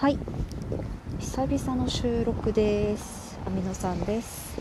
[0.00, 0.18] はい。
[1.18, 3.36] 久々の収録です。
[3.44, 4.56] アミノさんです、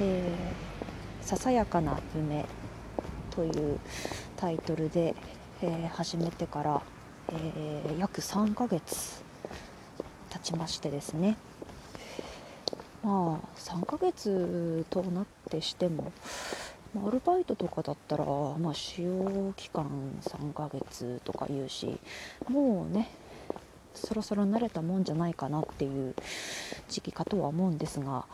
[0.00, 2.44] えーささやかな夢
[3.30, 3.78] という
[4.36, 5.14] タイトルで、
[5.62, 6.82] えー始めてから、
[7.28, 9.22] えー約3ヶ月
[10.28, 11.36] 経ちましてですね。
[13.04, 16.12] まあ3ヶ月となってしても
[16.96, 19.86] アルバイトとかだったら、まあ、使用期間
[20.22, 22.00] 3ヶ月とか言うし
[22.48, 23.08] もうね
[23.94, 26.14] そろそろ慣れたもんじゃないかなっていう
[26.88, 28.26] 時期かとは思うんですが、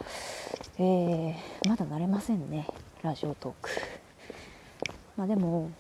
[0.79, 1.35] えー
[1.69, 2.67] まだ慣れませんね
[3.03, 3.71] ラジオトーク。
[5.17, 5.71] まあ、でも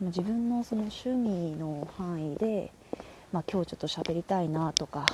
[0.00, 2.72] 自分のその趣味の範囲で、
[3.32, 5.04] まあ、今日ちょっと喋りたいなとか、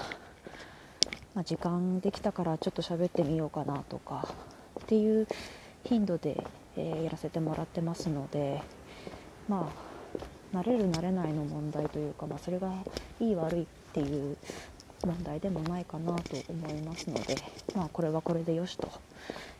[1.34, 4.28] まあ、時間できたからちょっと喋ってみようかなとか
[4.80, 5.26] っていう
[5.84, 6.44] 頻度で、
[6.76, 8.62] えーやらせてもらってますので
[9.48, 9.70] ま
[10.52, 12.72] あ慣れる慣れないの問題というか、まあ、それが
[13.20, 13.66] いい悪い
[14.00, 14.36] っていう
[15.06, 17.36] 問題でもないかなと思いますので、
[17.76, 18.90] まあ、これはこれでよしと、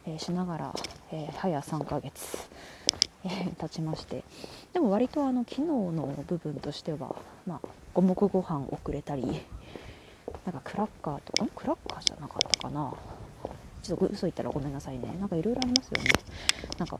[0.07, 0.75] えーしながら、
[1.13, 2.39] えー早3ヶ月、
[3.25, 4.25] えー経ちまして
[4.73, 7.15] でも割とあの機能の部分としては、
[7.47, 9.23] まあ、五目ご飯遅れたり
[10.45, 12.93] なんかクラッカーとかクラッカーじゃなかったかな？
[13.83, 15.15] ちょっと嘘言ったらごめんなさいね。
[15.21, 16.11] なんかいろいろありますよね。
[16.79, 16.99] なんか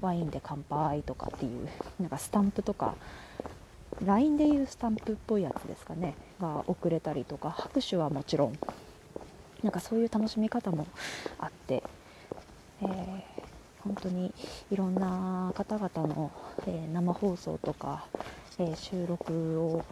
[0.00, 2.94] ワインで乾杯とかっていうなんかスタンプとか
[4.04, 6.14] LINE でいうスタンプっぽいやつですかね。
[6.40, 8.58] が遅れたりとか拍手はもちろん。
[9.62, 10.86] なんかそういう楽しみ方も
[11.38, 11.82] あって、
[12.82, 13.22] えー
[13.86, 14.34] 本当に
[14.72, 16.32] いろんな方々の、
[16.66, 18.06] えー生放送とか、
[18.58, 19.84] えー収録を、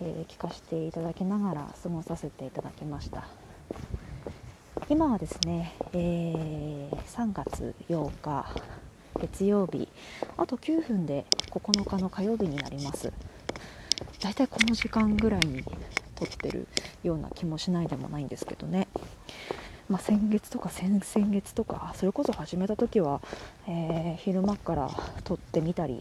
[0.00, 3.26] え聞かせていただきながら過ごさせていただきました。
[4.88, 8.46] 今はですね、え3月8日
[9.20, 9.88] 月曜日。
[10.36, 13.12] あと9分で9日の火曜日になります。
[14.20, 15.62] だいたいこの時間ぐらいに
[16.14, 16.66] 撮ってる
[17.02, 18.88] ような気もしないでもないんですけどね、
[19.88, 23.20] まあ、先月とか先々月とかそれこそ始めた時は、
[23.68, 24.90] えー昼間から
[25.24, 26.00] 撮ってみたり、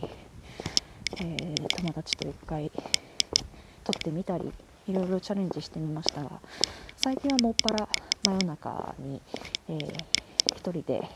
[1.18, 2.72] えー友達と一回
[3.84, 4.52] 撮ってみたり
[4.88, 6.40] いろいろチャレンジしてみましたが
[6.96, 7.90] 最近はもっぱら
[8.23, 9.22] 真夜中に、
[9.68, 10.03] えー
[10.56, 11.09] 一人で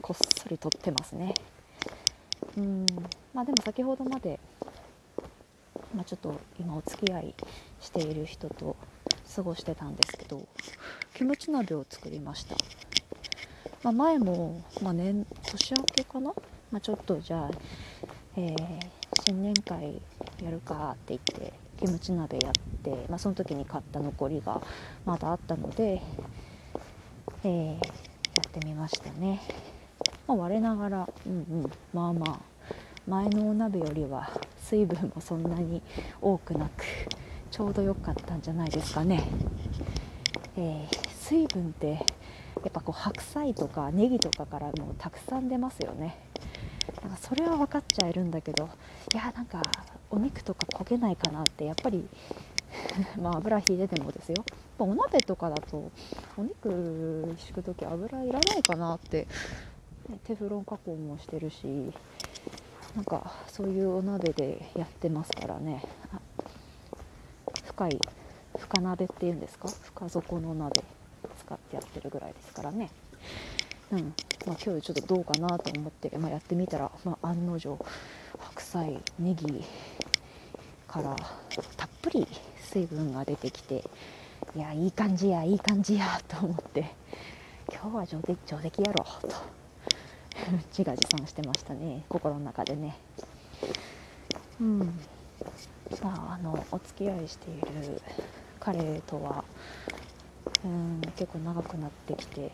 [0.00, 1.34] こっそり撮ってますね。
[2.56, 2.86] うん。
[3.32, 4.38] まあでも先ほどまで、
[5.94, 7.34] まあ、ちょっと今お付き合い
[7.80, 8.76] している人と
[9.34, 10.46] 過ごしてたんですけど
[11.14, 12.56] キムチ鍋を作りました、
[13.82, 16.32] まあ、前も、まあ年年明けかな、
[16.70, 17.50] まあ、ちょっとじゃあ、
[18.36, 18.78] えー
[19.26, 20.02] 新年会
[20.42, 24.60] やるかって言ってキムチ鍋やって、まあ、その時に買った残りが
[25.06, 26.02] まだあったので、
[27.42, 29.40] えーってみましたね、
[30.26, 31.36] まあ、我ながらうんう
[31.66, 31.72] ん。
[31.92, 32.40] まあまあ
[33.06, 34.30] 前のお鍋よりは
[34.62, 35.82] 水分もそんなに
[36.22, 36.84] 多くなく
[37.50, 39.22] ちょうど良かったんじゃないですかね、
[40.56, 41.98] えー水分ってや
[42.68, 46.18] っぱこう白菜とかネギとかからもうたくさん出ますよね。
[47.02, 48.68] なんかそれは分かっちゃえるんだけど
[49.14, 49.62] いやなんか
[50.10, 52.06] お肉とか焦げないかなってやっぱり
[53.20, 54.36] まあ油ひいててもですよ。
[54.38, 54.46] やっ
[54.78, 55.90] ぱお鍋とかだと
[56.36, 59.26] お肉敷く時油いらないかなって、
[60.08, 61.92] ねテフロン加工もしてるし
[62.94, 65.82] なんかそういうお鍋でやってますからね。
[67.64, 67.98] 深い
[68.58, 69.68] 深鍋っていうんですか？
[69.68, 70.84] 深底の鍋
[71.40, 72.90] 使ってやってるぐらいですからね。
[73.90, 74.14] うん。
[74.46, 77.78] まあ、今日ちょっとどうかなと思って、まあ、やってみたら、まあ、案の定
[78.38, 79.64] 白菜ネギ
[80.86, 81.16] から
[81.76, 82.26] たっぷり
[82.74, 83.84] 水分が出てきて
[84.56, 86.92] いやいい感じやいい感じやと思って
[87.70, 89.36] 今日は上出上出来やろうと。
[90.72, 92.96] 自画自賛してましたね心の中でね。
[94.60, 94.78] うん。
[96.02, 98.02] まああのお付き合いしている
[98.58, 99.44] 彼とは
[100.64, 102.50] うん結構長くなってきて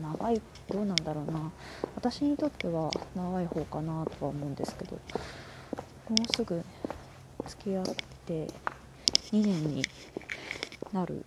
[0.00, 1.50] 長いどうなんだろうな。
[1.96, 5.00] 私にとっては長い方かなとは思うんですけども
[6.22, 6.64] うすぐ
[7.48, 7.84] 付き合っ
[8.26, 8.46] て
[9.32, 9.82] 2年に
[10.92, 11.24] なる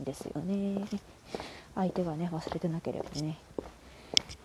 [0.00, 0.84] んですよね。
[1.74, 3.38] 相手がね忘れてなければね。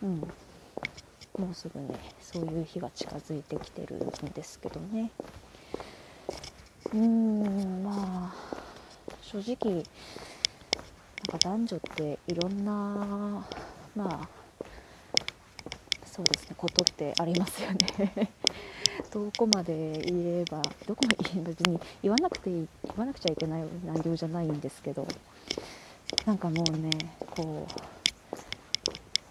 [0.02, 0.20] うん。
[0.20, 1.88] もうすぐね
[2.20, 5.12] そういう日が近づいてきてるんですけどね。
[6.94, 8.36] うーんまあ
[9.22, 13.46] 正直なんか男女っていろんな
[13.96, 14.28] まあ
[16.06, 18.32] そうですねことってありますよね。
[19.12, 25.08] どこまで言えばどこまで言えば別に言わなくていい言わなくちゃいけない内容じゃないんですけど
[26.26, 26.90] なんかもうね
[27.32, 27.68] こ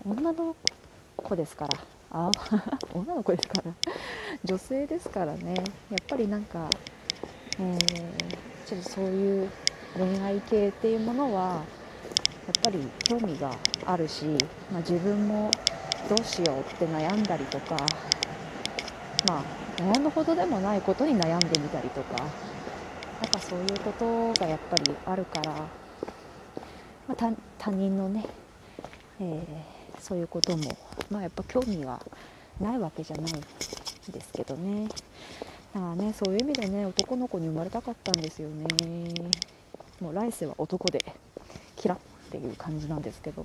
[0.05, 0.57] う女の
[1.17, 1.79] 子ですから
[2.11, 2.31] あ
[2.95, 3.73] 女の子ですから
[4.45, 5.55] 女性ですからね
[5.91, 6.71] やっぱりなんか、
[7.61, 9.49] えーちょっとそういう
[9.97, 13.51] 恋愛系っていうものはやっぱり興味が
[13.87, 14.27] あるし、
[14.71, 15.51] まあ、自分も
[16.07, 17.79] どうしようって悩んだりとか
[19.27, 19.43] まあ
[19.81, 22.25] 悩むほどでもないことに悩んでみたりとか
[23.21, 28.25] なんかそういうことがやっぱりあるから、まあ、他人のね、
[29.21, 30.77] えー、そういうことも、
[31.11, 32.01] まあ、やっぱ興味が
[32.61, 33.33] ないわけじゃない
[34.13, 34.89] ですけどね。
[35.75, 38.67] だからねそういう意味でね男の子に生まれたかったんですよね。
[40.01, 41.05] もう来世は男で
[41.77, 41.99] キラっ
[42.31, 43.45] ていう感じなんですけど。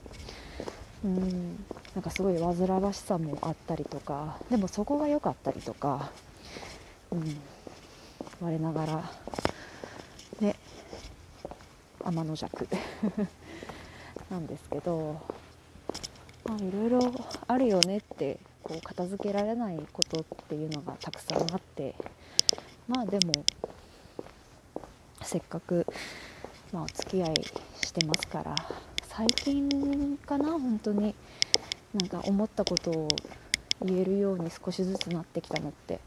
[1.04, 1.66] うん。
[1.96, 6.12] なんかすごい煩わしさもあったりとかでもそこが良かったりとか、
[7.12, 7.38] うん、
[8.42, 9.12] 我ながら
[10.42, 10.56] ね
[12.04, 12.68] 天の弱
[14.32, 15.22] なんですけど
[16.46, 17.00] まあいろいろ
[17.48, 21.94] あるよねってこう片付けられないことっていうのがたくさんあって
[22.88, 23.34] まあでも
[25.22, 25.86] せっかく、
[26.72, 27.34] まあ、お付き合い
[27.84, 28.56] してますから
[29.04, 31.14] 最近かな本当に。
[31.94, 33.08] なんか思ったことを
[33.84, 36.00] 言えるように少しずつなってきたのって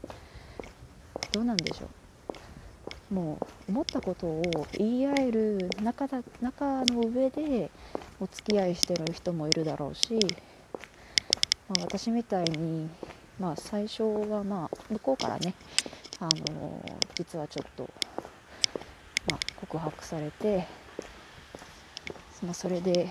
[1.31, 1.89] どうなんでしょ
[3.11, 3.13] う？
[3.13, 7.71] もう思ったことを言い合える仲だ仲の上で
[8.19, 10.19] お付き合いしてる人もいるだろうし
[11.69, 12.89] まあ、私みたいに、
[13.39, 15.53] まあ、最初はまあ向こうからね、
[16.17, 16.81] あの、
[17.13, 17.89] 実はちょっと、
[19.29, 20.65] まあ、告白されて、
[22.41, 23.09] まあ、それで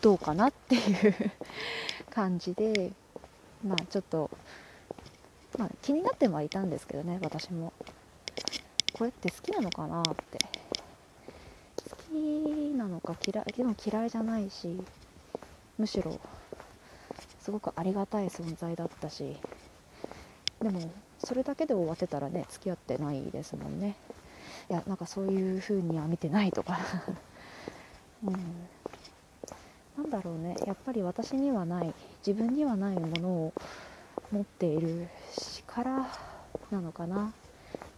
[0.00, 1.14] どうかなっていう
[2.10, 2.92] 感じで、
[3.66, 4.30] まあ、ちょっと、
[5.58, 7.72] まあ、気になってはいたんですけどね私も。
[8.92, 10.38] これって好きなのかなって。
[11.88, 14.78] 好きなのか嫌いでも嫌いじゃないし
[15.78, 16.18] むしろ
[17.40, 19.36] すごくありがたい存在だったし
[20.60, 23.96] でもそれだけで終わってたらね付き合ってないですもんね。
[24.68, 26.78] いやなんかそういう風には見てないとか。
[28.24, 28.68] うん。
[30.10, 30.56] なんだろうね。
[30.66, 31.94] やっぱり私にはない。
[32.26, 33.52] 自分にはないものを
[34.32, 35.08] 持っている
[35.38, 36.08] 力
[36.72, 37.32] なのかな。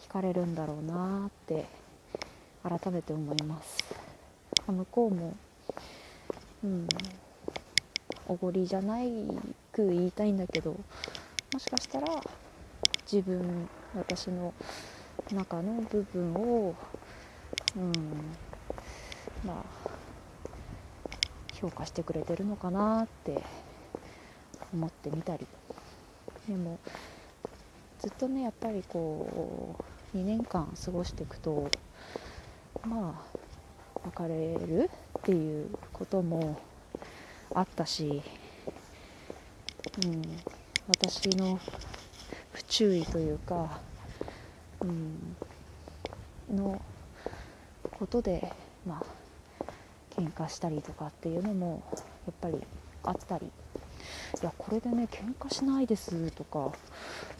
[0.02, 1.64] 惹かれるんだろうなって
[2.62, 3.78] 改めて思います。
[4.66, 5.34] 向こうも
[6.62, 6.86] うん
[8.28, 9.10] おごりじゃない
[9.72, 10.72] く言いたいんだけど
[11.52, 12.06] もしかしたら
[13.10, 14.52] 自分私の
[15.32, 16.74] 中の部分を
[17.76, 17.92] うん
[19.44, 19.91] まあ
[21.62, 23.40] 評価してくれてるのかなって
[24.74, 25.46] 思ってみたり。
[26.48, 26.80] でも
[28.00, 29.76] ずっとねやっぱりこ
[30.12, 31.70] う2年間過ごしていくと
[32.84, 36.60] まあ別れるっていうことも
[37.54, 38.22] あったし、
[40.04, 40.22] うん、
[40.88, 41.60] 私の
[42.50, 43.78] 不注意というか、
[44.80, 45.36] うん、
[46.50, 46.82] の
[47.98, 48.52] ことで
[48.84, 49.21] まあ
[50.16, 51.82] 喧嘩したりとかっていうのも
[52.26, 52.56] やっぱり
[53.04, 56.72] あったりいやこれでね喧嘩しないですとか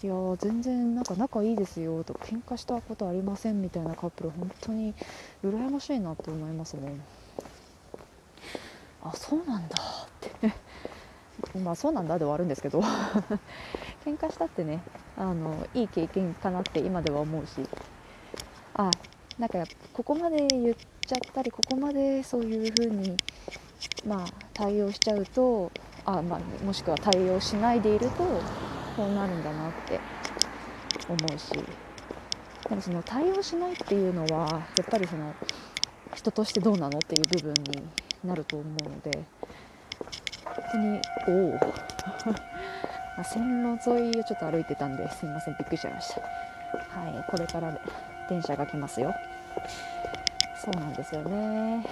[0.02, 4.94] いや全然なんか仲いいですよとか喧嘩したことありませんみたいなカップル本当に
[5.44, 7.00] 羨ましいなって思いますね。
[9.02, 10.52] あそうなんだって。
[11.58, 12.80] まあそうなんだで終わるんですけど。
[14.04, 14.80] 喧嘩したってね
[15.16, 17.66] あのいい経験かなって今では思うし。
[18.74, 18.90] あ
[19.38, 20.74] なんかここまで言っ
[21.06, 23.16] ちゃったりここまでそういう風に
[24.06, 25.70] まあ対応しちゃうと
[26.04, 28.24] あ、まあ、もしくは対応しないでいると
[28.96, 30.00] こうなるんだなって
[31.08, 31.52] 思うし。
[32.68, 34.48] でもその対応しないっていうのは
[34.78, 35.34] やっぱりその
[36.14, 37.82] 人としてどうなのっていう部分に
[38.24, 39.24] なると思うので。
[40.44, 46.20] 本当におお 線路沿いをちょっと歩いてたんですいませんびっくりしちゃいました。
[46.20, 47.78] はいこれから
[48.28, 49.14] 電車が来ますよ。
[50.64, 51.86] そうなんですよね。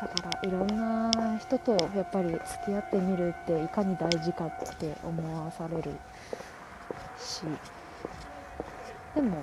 [0.00, 5.92] だからいろんな人とやっぱり付き合ってみるっていかに大事かって思わされる
[7.18, 7.42] し。
[9.14, 9.36] でも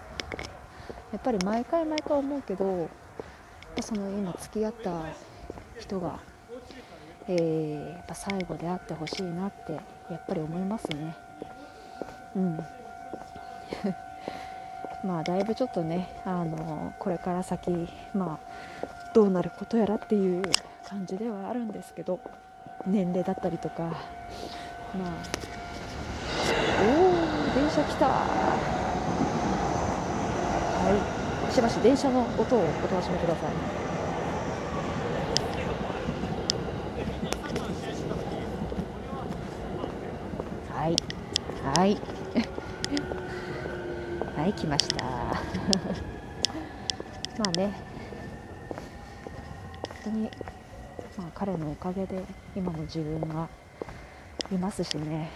[1.11, 2.89] やっぱり毎回毎回思うけど
[3.81, 5.05] その今付き合った
[5.79, 6.19] 人が、
[7.27, 9.79] えー、やっぱ最後であってほしいなってや
[10.15, 11.15] っぱり思いますね。
[12.35, 12.59] うん。
[15.03, 20.43] まあだいぶちょっとねあのこれから先まあどうなることやらっていう
[20.87, 22.19] 感じではあるんですけど
[22.85, 25.49] 年齢だったりとかまあ
[26.81, 28.07] おお電車来た。
[30.79, 30.91] は
[31.49, 31.53] い。
[31.53, 33.53] しばし電車の音をお楽しみください。
[40.71, 40.95] はい、
[41.77, 41.97] はい、
[44.49, 45.05] い、来ました。
[47.37, 47.71] まあね
[50.03, 50.29] 本当に、
[51.17, 52.21] まあ、彼のおかげで
[52.55, 53.47] 今の自分が
[54.51, 55.31] いますしね、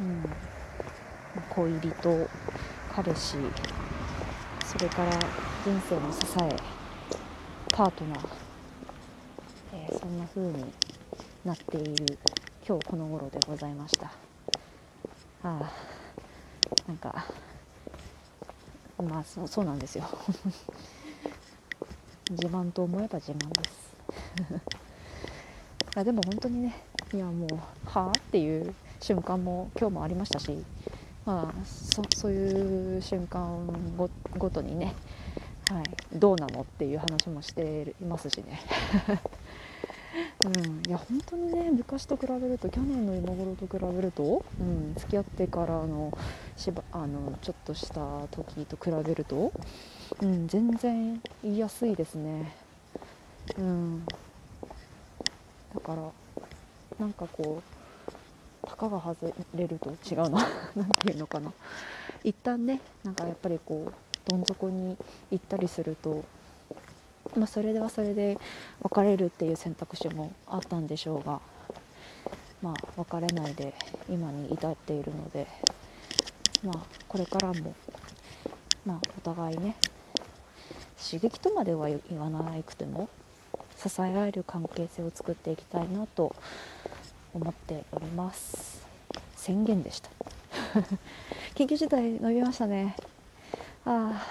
[0.00, 0.24] うん、
[1.50, 2.28] 恋人
[2.92, 3.36] 彼氏
[4.64, 5.12] それから
[5.64, 6.56] 人生の支え
[7.68, 8.28] パートナー、
[9.74, 10.72] えー、そんな風に
[11.44, 12.18] なっている
[12.66, 14.06] 今日この頃でございました。
[15.44, 15.70] ああ
[16.86, 17.26] なんか
[19.02, 20.04] まあそうそうなんですよ。
[22.30, 23.92] 自慢と思えば自慢です。
[25.96, 26.74] あでも本当にね
[27.12, 27.48] いやもう
[27.84, 28.18] はあ？
[28.18, 30.64] っていう瞬間も今日もありましたし
[31.26, 33.66] まあそそういう瞬間
[33.96, 34.94] ごごとにね、
[35.68, 38.60] はい、どうなのっていう話もしていますしね。
[40.44, 46.16] うん、いや本当にね昔と比べると去年の今頃と比べると、うん、付き合ってからの
[46.56, 49.52] しばあのちょっとした時と比べると、
[50.20, 52.56] うん、全然言いやすいですね。
[53.56, 54.04] うん、
[55.74, 56.02] だから
[56.98, 57.62] なんかこ
[58.64, 61.52] うたかが外れると違うな 何ていうのかな。
[62.24, 64.96] 一旦ねなんかやっぱりこうどん底に
[65.30, 66.24] 行ったりすると
[67.36, 68.38] まあ、それではそれで
[68.82, 71.40] 別れるっていう選択肢もあったんでしょうが、
[72.60, 73.74] まあ、別れないで
[74.08, 75.46] 今に至っているので、
[76.62, 77.74] まあ、これからも、
[78.84, 79.76] まあ、お互いね
[81.02, 83.08] 刺激とまでは言わなくても
[83.76, 86.34] 支え合える関係性を作っていきたいなと
[87.34, 88.86] 思っております。
[89.34, 90.10] 宣言でした。
[91.56, 92.94] 緊急事態伸びましたね。
[93.84, 94.24] あ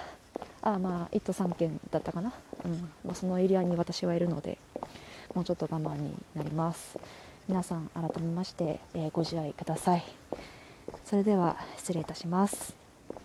[0.62, 2.32] あまあ1都3県だったかな。
[2.66, 4.58] うんまあ、そのエリアに私はいるので
[5.34, 6.98] もうちょっと我慢になります。
[7.48, 10.04] 皆さん改めまして、えー、ご自愛ください。
[11.06, 12.81] それでは失礼いたします。